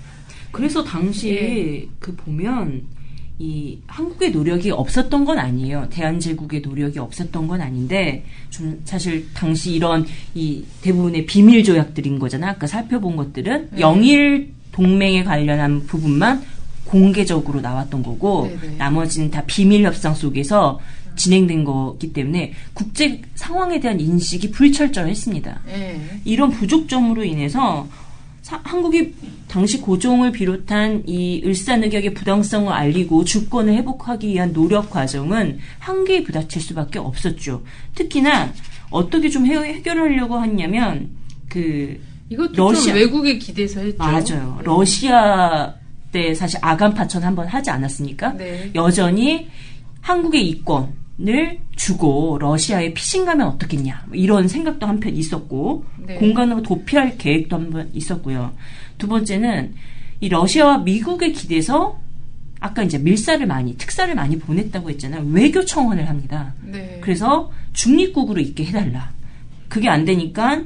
[0.51, 1.87] 그래서 당시 예.
[1.99, 2.94] 그 보면
[3.37, 5.87] 이 한국의 노력이 없었던 건 아니에요.
[5.89, 12.51] 대한제국의 노력이 없었던 건 아닌데 좀 사실 당시 이런 이 대부분의 비밀 조약들인 거잖아.
[12.51, 13.81] 아까 살펴본 것들은 네.
[13.81, 16.43] 영일 동맹에 관련한 부분만
[16.85, 18.77] 공개적으로 나왔던 거고 네네.
[18.77, 20.79] 나머지는 다 비밀 협상 속에서
[21.15, 25.61] 진행된 거기 때문에 국제 상황에 대한 인식이 불철저했습니다.
[25.69, 26.01] 예.
[26.25, 27.87] 이런 부족점으로 인해서
[28.45, 29.11] 사- 한국이
[29.47, 36.99] 당시 고종을 비롯한 이 을사늑약의 부당성을 알리고 주권을 회복하기 위한 노력 과정은 한계에 부닥칠 수밖에
[36.99, 37.63] 없었죠.
[37.95, 38.53] 특히나
[38.91, 41.09] 어떻게 좀 해, 해결하려고 했냐면
[41.49, 42.83] 그 이것도 러시아.
[42.83, 43.97] 좀 외국에 기대서 했죠.
[44.03, 44.59] 맞아요.
[44.63, 45.73] 러시아
[46.11, 48.33] 때 사실 아간 파천 한번 하지 않았습니까?
[48.37, 48.69] 네.
[48.75, 49.47] 여전히
[50.01, 56.15] 한국의 이권 을 주고 러시아에 피신 가면 어떻겠냐 뭐 이런 생각도 한편 있었고 네.
[56.15, 58.51] 공간으로 도피할 계획도 한번 있었고요.
[58.97, 59.75] 두 번째는
[60.19, 61.97] 이 러시아와 미국에 기대서
[62.59, 65.25] 아까 이제 밀사를 많이 특사를 많이 보냈다고 했잖아요.
[65.31, 66.53] 외교 청원을 합니다.
[66.63, 66.99] 네.
[67.01, 69.11] 그래서 중립국으로 있게 해달라.
[69.69, 70.63] 그게 안 되니까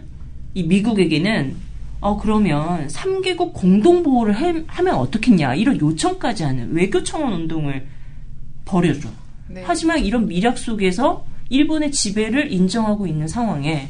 [0.55, 1.55] 이 미국에게는
[2.01, 7.85] 어 그러면 3개국 공동 보호를 해- 하면 어떻겠냐 이런 요청까지 하는 외교 청원 운동을
[8.65, 9.09] 벌여줘.
[9.49, 9.63] 네.
[9.65, 13.89] 하지만 이런 미력 속에서 일본의 지배를 인정하고 있는 상황에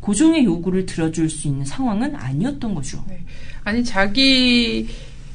[0.00, 3.04] 고종의 요구를 들어줄 수 있는 상황은 아니었던 거죠.
[3.64, 4.88] 아니 자기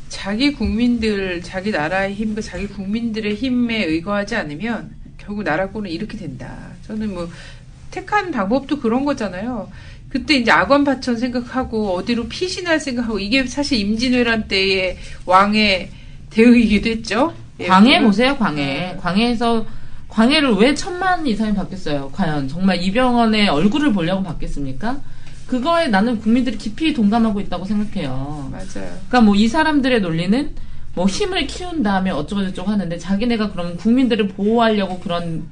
[0.10, 6.72] 자기 국민들 자기 나라의 힘, 그 자기 국민들의 힘에 의거하지 않으면 결국 나라권은 이렇게 된다.
[6.86, 7.30] 저는 뭐
[7.92, 9.70] 택한 방법도 그런 거잖아요.
[10.10, 15.90] 그때 이제 악원파천 생각하고 어디로 피신할 생각하고 이게 사실 임진왜란 때의 왕의
[16.30, 17.34] 대의이기도 했죠.
[17.62, 18.98] 예, 광해 보세요, 광해.
[19.00, 19.66] 광해에서
[20.08, 22.12] 광해를 왜 천만 이상이 받겠어요?
[22.14, 24.98] 과연 정말 이병헌의 얼굴을 보려고 받겠습니까?
[25.48, 28.50] 그거에 나는 국민들이 깊이 동감하고 있다고 생각해요.
[28.52, 28.66] 맞아요.
[28.74, 30.54] 그러니까 뭐 이 사람들의 논리는
[30.94, 35.44] 뭐 힘을 키운 다음에 어쩌고 저쩌고 하는데 자기네가 그럼 국민들을 보호하려고 그런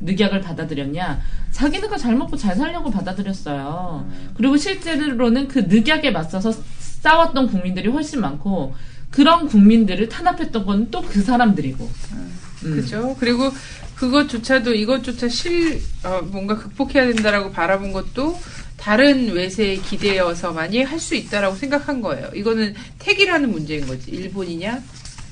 [0.00, 1.20] 늑약을 받아들였냐?
[1.52, 4.08] 자기네가 잘 먹고 잘 살려고 받아들였어요.
[4.34, 8.74] 그리고 실제로는 그 늑약에 맞서서 싸웠던 국민들이 훨씬 많고
[9.10, 11.90] 그런 국민들을 탄압했던 건 또 그 사람들이고.
[12.12, 12.76] 음.
[12.76, 13.16] 그죠.
[13.18, 13.50] 그리고
[13.96, 18.38] 그것조차도 이것조차 실, 어, 뭔가 극복해야 된다라고 바라본 것도
[18.76, 22.30] 다른 외세에 기대어서만이 할 수 있다라고 생각한 거예요.
[22.34, 24.10] 이거는 택이라는 문제인 거지.
[24.10, 24.82] 일본이냐,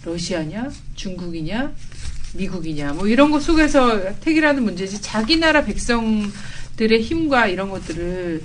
[0.05, 1.73] 러시아냐, 중국이냐,
[2.35, 5.01] 미국이냐, 뭐 이런 것 속에서 택이라는 문제지.
[5.01, 8.43] 자기 나라 백성들의 힘과 이런 것들을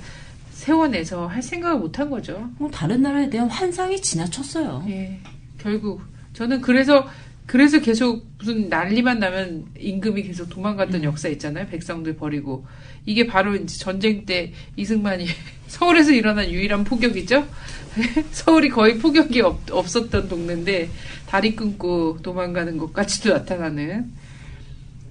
[0.64, 2.50] 세워내서 할 생각을 못한 거죠.
[2.58, 4.86] 뭐 다른 나라에 대한 환상이 지나쳤어요.
[4.88, 5.20] 예,
[5.58, 6.00] 결국
[6.32, 7.06] 저는 그래서
[7.44, 11.66] 그래서 계속 무슨 난리만 나면 임금이 계속 도망갔던 역사 있잖아요.
[11.66, 12.64] 백성들 버리고
[13.04, 15.26] 이게 바로 이제 전쟁 때 이승만이
[15.68, 17.46] 서울에서 일어난 유일한 포격이죠.
[18.32, 20.88] 서울이 거의 포격이 없, 없었던 동네인데
[21.26, 24.10] 다리 끊고 도망가는 것까지도 나타나는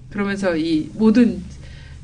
[0.10, 1.44] 그러면서 이 모든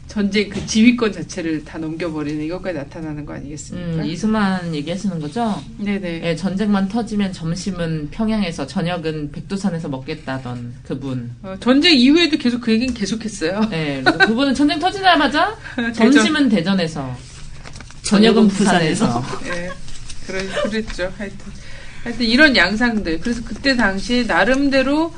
[0.09, 4.01] 전쟁 그 지휘권 자체를 다 넘겨버리는 이것까지 나타나는 거 아니겠습니까?
[4.01, 5.63] 음, 이수만 얘기하시는 거죠?
[5.77, 6.21] 네네.
[6.23, 11.31] 예, 전쟁만 터지면 점심은 평양에서 저녁은 백두산에서 먹겠다던 그분.
[11.43, 13.69] 어, 전쟁 이후에도 계속 그 얘기는 계속했어요.
[13.71, 15.55] 예, 그래서 그분은 전쟁 터지자마자.
[15.93, 17.15] 점심은 대전에서
[18.01, 19.23] 저녁은 부산에서.
[19.45, 19.69] 예,
[20.25, 21.13] 그랬죠.
[21.19, 21.37] 하여튼.
[22.03, 23.19] 하여튼 이런 양상들.
[23.19, 25.13] 그래서 그때 당시에 나름대로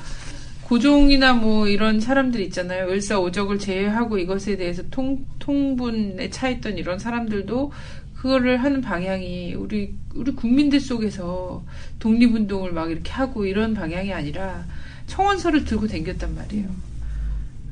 [0.71, 2.87] 고종이나 뭐 이런 사람들 있잖아요.
[2.89, 7.73] 을사오적을 제외하고 이것에 대해서 통, 통분에 차있던 이런 사람들도
[8.15, 11.61] 그거를 하는 방향이 우리, 우리 국민들 속에서
[11.99, 14.63] 독립운동을 막 이렇게 하고 이런 방향이 아니라
[15.07, 16.69] 청원서를 들고 댕겼단 말이에요.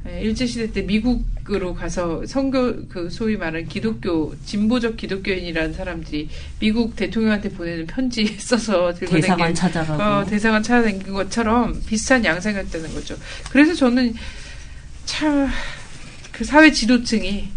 [0.08, 7.50] 예, 일제시대 때 미국으로 가서 선교, 그 소위 말하는 기독교, 진보적 기독교인이라는 사람들이 미국 대통령한테
[7.50, 10.02] 보내는 편지 써서 들고 대사관 찾아가고.
[10.02, 13.16] 어, 대사관 찾아다닌 것처럼 비슷한 양상이었다는 거죠.
[13.52, 14.14] 그래서 저는
[15.06, 15.50] 참
[16.40, 17.50] 그 사회 지도층이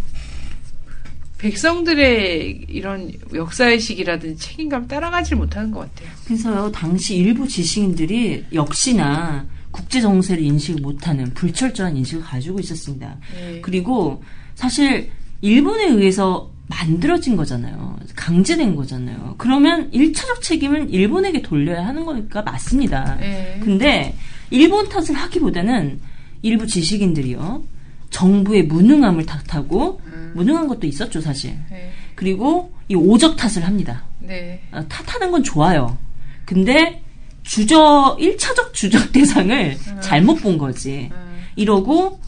[1.39, 6.13] 백성들의 이런 역사의식이라든지 책임감 따라가질 못하는 것 같아요.
[6.25, 13.17] 그래서요, 당시 일부 지식인들이 역시나 국제 정세를 인식 못하는 불철저한 인식을 가지고 있었습니다.
[13.35, 13.61] 네.
[13.61, 14.23] 그리고
[14.55, 17.99] 사실 일본에 의해서 만들어진 거잖아요.
[18.15, 19.35] 강제된 거잖아요.
[19.39, 23.17] 그러면 일차적 책임은 일본에게 돌려야 하는 거니까 맞습니다.
[23.17, 23.59] 네.
[23.63, 24.15] 근데
[24.51, 26.01] 일본 탓을 하기보다는
[26.43, 27.65] 일부 지식인들이요.
[28.11, 30.33] 정부의 무능함을 탓하고 음.
[30.37, 31.57] 무능한 것도 있었죠, 사실.
[31.71, 31.93] 네.
[32.15, 34.05] 그리고 이 오적 탓을 합니다.
[34.21, 34.63] 네.
[34.71, 35.97] 어, 탓하는 건 좋아요.
[36.45, 37.03] 근데
[37.43, 41.11] 주적 1차적 주적 대상을 잘못 본 거지.
[41.13, 41.43] 음.
[41.57, 42.21] 이러고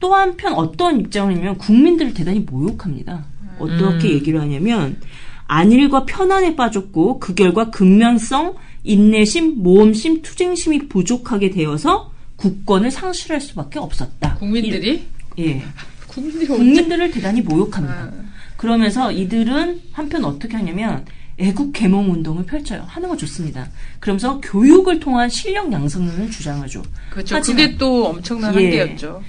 [0.00, 3.24] 또 한편 어떤 입장이냐면 국민들을 대단히 모욕합니다.
[3.58, 4.14] 어떻게 음.
[4.14, 5.00] 얘기를 하냐면
[5.46, 14.34] 안일과 편안에 빠졌고 그 결과 근면성, 인내심, 모험심, 투쟁심이 부족하게 되어서 국권을 상실할 수밖에 없었다.
[14.36, 15.04] 국민들이?
[15.36, 15.62] 이- 예.
[16.08, 17.94] 국민들이 국민들을 대단히 모욕합니다.
[17.94, 18.12] 아,
[18.56, 21.04] 그러면서 이들은 한편 어떻게 하냐면
[21.38, 22.84] 애국 계몽 운동을 펼쳐요.
[22.86, 23.68] 하는 거 좋습니다.
[23.98, 26.82] 그러면서 교육을 통한 실력 양성론을 주장하죠.
[27.10, 27.34] 그렇죠.
[27.34, 28.62] 하지만- 그게 또 엄청난 예.
[28.80, 29.22] 한계였죠.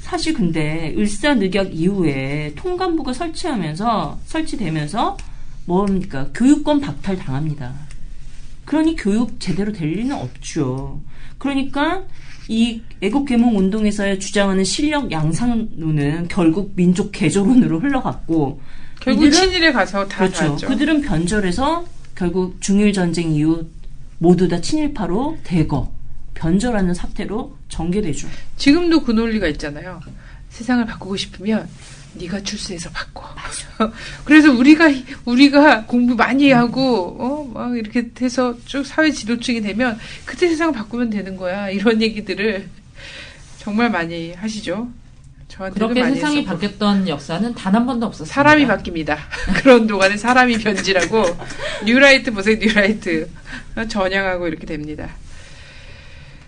[0.00, 5.16] 사실 근데 을사늑약 이후에 통감부가 설치하면서 설치되면서
[5.64, 7.72] 뭡니까 교육권 박탈 당합니다.
[8.64, 11.00] 그러니 교육 제대로 될 리는 없죠.
[11.38, 12.02] 그러니까
[12.48, 18.60] 이 애국 계몽 운동에서 주장하는 실력 양상론은 결국 민족 개조론으로 흘러갔고
[19.02, 20.38] 결국 이들은 친일에 가서 다 그렇죠.
[20.38, 20.66] 닿았죠.
[20.68, 21.84] 그들은 변절해서
[22.14, 23.66] 결국 중일 전쟁 이후
[24.18, 25.92] 모두 다 친일파로 대거
[26.34, 28.28] 변절하는 사태로 전개되죠.
[28.56, 30.00] 지금도 그 논리가 있잖아요.
[30.50, 31.68] 세상을 바꾸고 싶으면
[32.14, 33.24] 네가 출세해서 바꿔.
[34.24, 34.90] 그래서 우리가
[35.24, 41.10] 우리가 공부 많이 하고 어 막 이렇게 해서 쭉 사회 지도층이 되면 그때 세상을 바꾸면
[41.10, 41.68] 되는 거야.
[41.70, 42.66] 이런 얘기들을
[43.58, 44.88] 정말 많이 하시죠.
[45.62, 46.52] 저한테도 그렇게 많이 세상이 했었고.
[46.58, 48.34] 바뀌었던 역사는 단 한 번도 없었습니다.
[48.34, 49.16] 사람이 바뀝니다.
[49.62, 51.24] 그런 동안에 사람이 변질하고
[51.86, 53.28] 뉴라이트 보세요, 뉴라이트
[53.88, 55.08] 전향하고 이렇게 됩니다.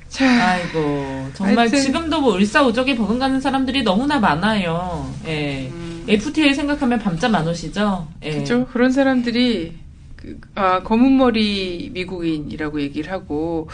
[0.08, 5.12] 자, 아이고 정말 하여튼- 지금도 뭐 을사오적에 버금가는 사람들이 너무나 많아요.
[5.26, 5.70] 예.
[6.06, 8.06] FTA 생각하면 밤잠 안 오시죠?
[8.22, 8.32] 예.
[8.34, 8.38] 음.
[8.40, 8.66] 그죠?
[8.72, 9.72] 그런 사람들이
[10.16, 13.68] 그, 아, 검은 머리 미국인이라고 얘기를 하고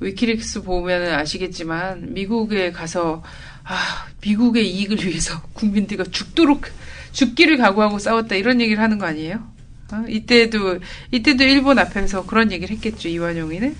[0.00, 3.22] 위키리크스 보면 아시겠지만 미국에 가서
[3.64, 6.62] 아, 미국의 이익을 위해서 국민들과 죽도록
[7.12, 9.36] 죽기를 각오하고 싸웠다 이런 얘기를 하는 거 아니에요?
[9.92, 10.04] 어?
[10.08, 10.78] 이때도
[11.10, 13.74] 이때도 일본 앞에서 그런 얘기를 했겠죠 이완용이는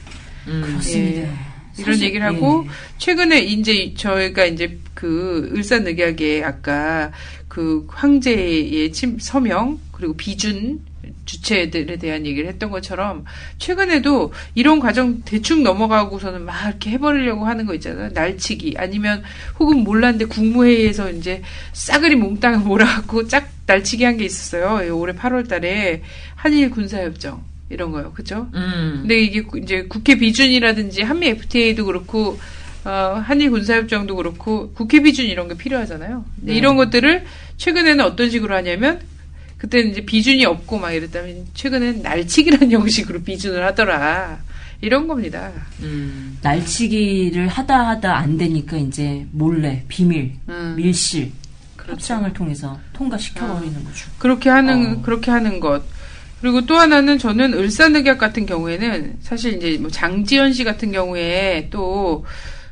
[0.48, 0.62] 음.
[0.64, 1.20] 그렇습니다.
[1.20, 1.30] 예.
[1.78, 2.70] 이런 사실- 얘기를 하고 예.
[2.98, 7.12] 최근에 이제 저희가 이제 그 을사늑약에 아까
[7.46, 10.80] 그 황제의 침, 서명 그리고 비준
[11.24, 13.24] 주체들에 대한 얘기를 했던 것처럼
[13.59, 18.11] 최근에도 이런 과정 대충 넘어가고서는 막 이렇게 해버리려고 하는 거 있잖아요.
[18.14, 19.22] 날치기 아니면
[19.59, 21.42] 혹은 몰랐는데 국무회의에서 이제
[21.72, 24.80] 싸그리 몽땅 몰아갖고 짝 날치기 한 게 있었어요.
[24.84, 26.00] 예, 올해 8월달에
[26.34, 28.12] 한일 군사협정 이런 거요.
[28.12, 28.48] 그죠?
[28.54, 28.98] 음.
[29.02, 32.38] 근데 이게 구- 이제 국회 비준이라든지 한미 FTA도 그렇고
[32.84, 36.24] 어, 한일 군사협정도 그렇고 국회 비준 이런 게 필요하잖아요.
[36.36, 36.54] 네.
[36.54, 37.24] 이런 것들을
[37.59, 39.00] 최근에는 어떤 식으로 하냐면
[39.59, 44.38] 그때는 이제 비준이 없고 막 이랬다면 최근엔 날치기라는 형식으로 비준을 하더라.
[44.80, 45.50] 이런 겁니다.
[45.80, 46.38] 음.
[46.40, 51.32] 날치기를 하다 하다 안 되니까 이제 몰래 비밀 음, 밀실
[51.74, 51.92] 그렇죠.
[51.94, 54.09] 협상을 통해서 통과시켜버리는 거죠.
[54.18, 55.02] 그렇게 하는 어.
[55.02, 55.82] 그렇게 하는 것.
[56.40, 62.24] 그리고 또 하나는 저는 을사늑약 같은 경우에는 사실 이제 뭐 장지연 씨 같은 경우에 또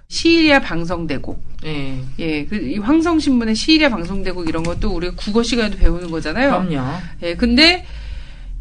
[0.09, 2.01] 시리아 방송대국 예.
[2.19, 6.67] 예, 그, 이 황성신문의 시리아 방송대국 이런 것도 우리가 국어 시간에도 배우는 거잖아요.
[6.67, 6.99] 그럼요.
[7.23, 7.85] 예, 근데,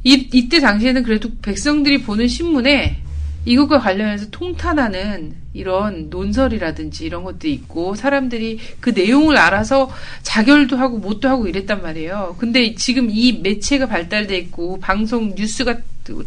[0.03, 3.01] 이, 이때 당시에는 그래도 백성들이 보는 신문에
[3.45, 9.91] 이것과 관련해서 통탄하는 이런 논설이라든지 이런 것도 있고, 사람들이 그 내용을 알아서
[10.23, 12.37] 자결도 하고 못도 하고 이랬단 말이에요.
[12.39, 15.77] 근데 지금 이 매체가 발달돼 있고, 방송, 뉴스가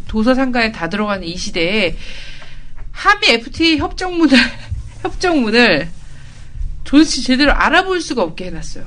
[0.07, 1.97] 도서상가에 다 들어가는 이 시대에,
[2.91, 4.37] 한미 FTA 협정 문을,
[5.01, 5.89] 협정문을
[6.83, 8.85] 도대체 제대로 알아볼 수가 없게 해놨어요.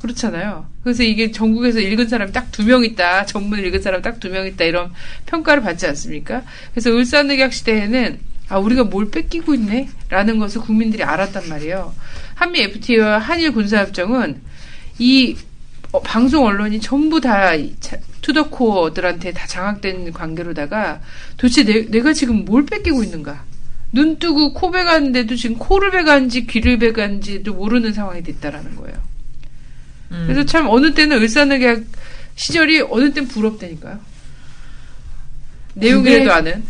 [0.00, 0.66] 그렇잖아요.
[0.82, 3.26] 그래서 이게 전국에서 읽은 사람이 딱 두 명 있다.
[3.26, 4.64] 전문을 읽은 사람 딱 두 명 있다.
[4.64, 4.92] 이런
[5.26, 6.42] 평가를 받지 않습니까?
[6.72, 9.88] 그래서 을사늑약 시대에는 아 우리가 뭘 뺏기고 있네?
[10.08, 11.94] 라는 것을 국민들이 알았단 말이에요.
[12.34, 14.40] 한미 FTA와 한일 군사협정은
[14.98, 15.36] 이
[15.92, 17.52] 어, 방송 언론이 전부 다
[18.22, 21.00] 투더코어들한테 다 장악된 관계로다가
[21.36, 23.44] 도대체 내, 내가 지금 뭘 뺏기고 있는가?
[23.92, 28.96] 눈 뜨고 코 베가는데도 지금 코를 베간지 귀를 베간지도 모르는 상황이 됐다라는 거예요.
[30.12, 30.24] 음.
[30.26, 31.84] 그래서 참 어느 때는 을사늑약
[32.36, 33.98] 시절이 어느 땐 부럽다니까요.
[35.74, 36.64] 내용이라도 아는.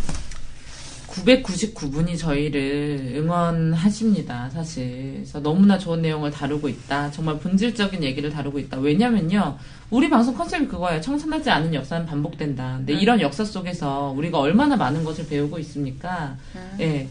[1.09, 5.15] 999분이 저희를 응원하십니다, 사실.
[5.17, 7.11] 그래서 너무나 좋은 내용을 다루고 있다.
[7.11, 8.79] 정말 본질적인 얘기를 다루고 있다.
[8.79, 9.59] 왜냐면요.
[9.91, 11.01] 우리 방송 컨셉이 그거예요.
[11.01, 12.77] 청산하지 않은 역사는 반복된다.
[12.79, 16.37] 근데 이런 역사 속에서 우리가 얼마나 많은 것을 배우고 있습니까?
[16.79, 17.09] 예.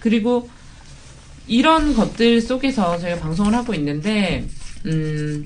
[0.00, 0.48] 그리고
[1.48, 4.46] 이런 것들 속에서 저희가 방송을 하고 있는데,
[4.86, 5.44] 음,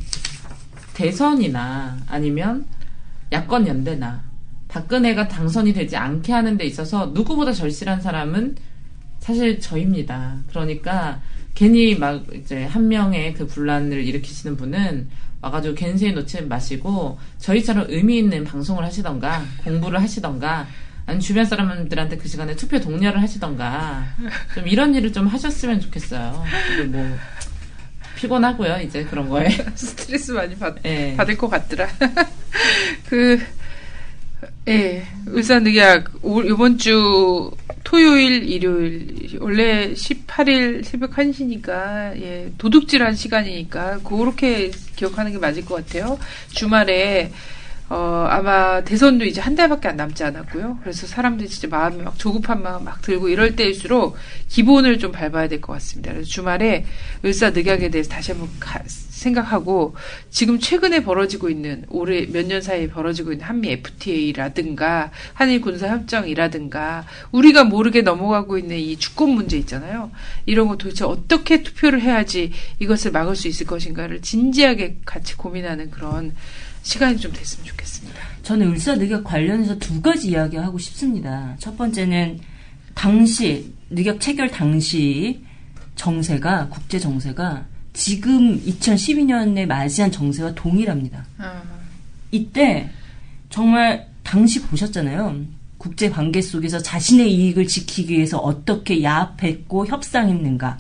[0.93, 2.67] 대선이나 아니면
[3.33, 4.23] 야권 연대나
[4.69, 8.57] 박근혜가 당선이 되지 않게 하는 데 있어서 누구보다 절실한 사람은
[9.21, 10.39] 사실 저입니다.
[10.49, 11.21] 그러니까
[11.55, 15.09] 괜히 막 이제 한 명의 그 분란을 일으키시는 분은
[15.45, 20.67] 와가지고 겐세에 놓지 마시고 저희처럼 의미 있는 방송을 하시던가 공부를 하시던가
[21.07, 24.07] 아니 주변 사람들한테 그 시간에 투표 독려를 하시던가
[24.55, 26.45] 좀 이런 일을 좀 하셨으면 좋겠어요.
[26.89, 27.19] 뭐
[28.17, 29.51] 피곤하고요 이제 그런 거에.
[29.75, 31.15] 스트레스 많이 받, 예.
[31.17, 31.89] 받을 것 같더라.
[33.07, 33.39] 그,
[34.69, 37.51] 예, 을사늑약, 올- 이번 주
[37.83, 46.19] 토요일, 일요일, 원래 18일 새벽 1시니까, 예, 도둑질한 시간이니까, 그렇게 기억하는 게 맞을 것 같아요.
[46.49, 47.31] 주말에,
[47.91, 50.79] 어, 아마 대선도 이제 한 달밖에 안 남지 않았고요.
[50.81, 54.17] 그래서 사람들이 진짜 마음이 막 조급한 마음 막 들고 이럴 때일수록
[54.49, 56.13] 기본을 좀 밟아야 될 것 같습니다.
[56.15, 56.87] 그래서 주말에
[57.23, 58.83] 을사늑약에 대해서 다시 한번 가-
[59.25, 59.95] 생각하고
[60.31, 67.07] 지금 최근에 벌어지고 있는 올해 몇 년 사이에 벌어지고 있는 한미 FTA라든가 한일 군사 협정이라든가
[67.33, 70.11] 우리가 모르게 넘어가고 있는 이 주권 문제 있잖아요.
[70.47, 76.35] 이런 거 도대체 어떻게 투표를 해야지 이것을 막을 수 있을 것인가를 진지하게 같이 고민하는 그런
[76.83, 78.21] 시간이 좀 됐으면 좋겠습니다.
[78.43, 81.57] 저는 을사늑약 관련해서 두 가지 이야기하고 싶습니다.
[81.59, 82.41] 첫 번째는
[82.95, 85.43] 당시 늑약 체결 당시
[85.97, 91.25] 정세가 국제 정세가 지금 2012년에 맞이한 정세와 동일합니다.
[91.39, 91.63] 아,
[92.31, 92.91] 이때
[93.49, 95.43] 정말 당시 보셨잖아요.
[95.79, 100.79] 국제 관계 속에서 자신의 이익을 지키기 위해서 어떻게 야합했고 협상했는가.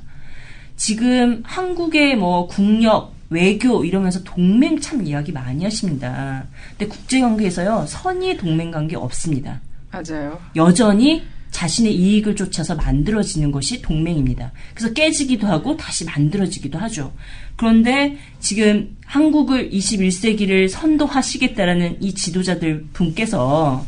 [0.76, 6.44] 지금 한국의 뭐 국력, 외교 이러면서 동맹 참 이야기 많이 하십니다.
[6.70, 7.86] 근데 국제 관계에서요.
[7.86, 9.60] 선의 동맹 관계 없습니다.
[9.92, 10.40] 맞아요.
[10.56, 11.22] 여전히
[11.55, 14.50] 자신의 이익을 쫓아서 만들어지는 것이 동맹입니다.
[14.74, 17.12] 그래서 깨지기도 하고 다시 만들어지기도 하죠.
[17.55, 23.86] 그런데 지금 한국을 21세기를 선도하시겠다라는 이 지도자들 분께서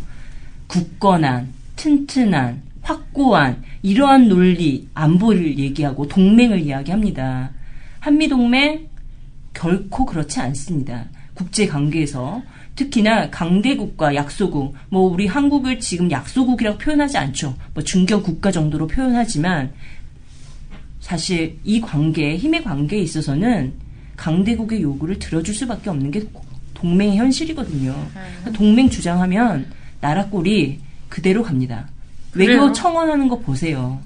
[0.68, 7.50] 굳건한, 튼튼한, 확고한 이러한 논리, 안보를 얘기하고 동맹을 이야기합니다.
[7.98, 8.86] 한미동맹
[9.54, 11.06] 결코 그렇지 않습니다.
[11.34, 12.42] 국제 관계에서
[12.76, 17.56] 특히나 강대국과 약소국, 뭐 우리 한국을 지금 약소국이라고 표현하지 않죠.
[17.74, 19.72] 뭐 중견 국가 정도로 표현하지만
[21.00, 23.72] 사실 이 관계, 힘의 관계에 있어서는
[24.16, 26.22] 강대국의 요구를 들어줄 수밖에 없는 게
[26.74, 27.94] 동맹의 현실이거든요.
[28.52, 29.66] 동맹 주장하면
[30.00, 31.88] 나라 꼴이 그대로 갑니다.
[32.30, 32.48] 그래요?
[32.50, 34.00] 외교 청원하는 거 보세요.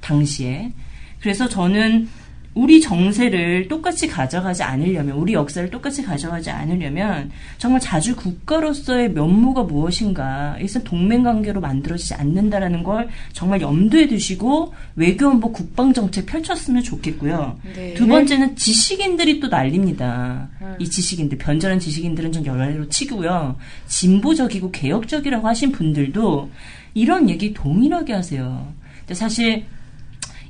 [0.00, 0.72] 당시에.
[1.20, 2.08] 그래서 저는
[2.52, 10.56] 우리 정세를 똑같이 가져가지 않으려면, 우리 역사를 똑같이 가져가지 않으려면, 정말 자주 국가로서의 면모가 무엇인가,
[10.60, 17.58] 일단 동맹관계로 만들어지지 않는다라는 걸 정말 염두에 두시고, 외교안보 국방정책 펼쳤으면 좋겠고요.
[17.74, 17.94] 네.
[17.94, 20.48] 두 번째는 지식인들이 또 난립니다.
[20.80, 23.56] 이 지식인들, 변절한 지식인들은 전 연락으로 치고요.
[23.86, 26.50] 진보적이고 개혁적이라고 하신 분들도
[26.94, 28.72] 이런 얘기 동일하게 하세요.
[29.00, 29.64] 근데 사실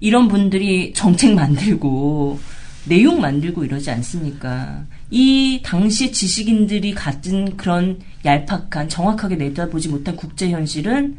[0.00, 2.40] 이런 분들이 정책 만들고
[2.86, 4.84] 내용 만들고 이러지 않습니까?
[5.10, 11.16] 이 당시 지식인들이 가진 그런 얄팍한 정확하게 내다보지 못한 국제 현실은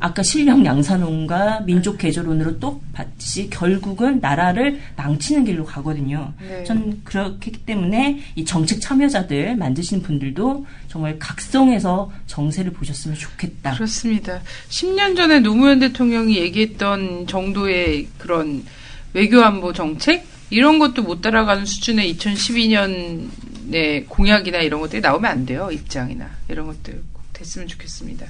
[0.00, 6.32] 아까 실력 양산론과 민족 개조론으로 똑같이 결국은 나라를 망치는 길로 가거든요.
[6.40, 6.64] 네.
[6.64, 13.74] 전 그렇기 때문에 이 정책 참여자들 만드시는 분들도 정말 각성해서 정세를 보셨으면 좋겠다.
[13.74, 14.40] 그렇습니다.
[14.70, 18.64] 10년 전에 노무현 대통령이 얘기했던 정도의 그런
[19.12, 25.68] 외교안보 정책 이런 것도 못 따라가는 수준의 2012년의 공약이나 이런 것들이 나오면 안 돼요.
[25.70, 28.26] 입장이나 이런 것들 꼭 됐으면 좋겠습니다.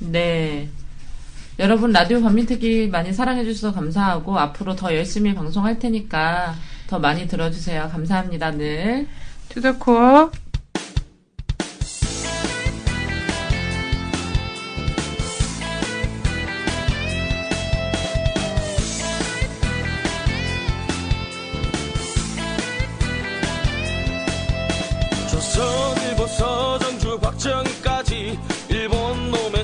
[0.00, 0.68] 네.
[1.58, 6.54] 여러분 라디오 반민특위 많이 사랑해 주셔서 감사하고 앞으로 더 열심히 방송할 테니까
[6.86, 7.88] 더 많이 들어주세요.
[7.92, 8.52] 감사합니다.
[8.52, 9.06] 늘.
[9.50, 10.30] 투더코어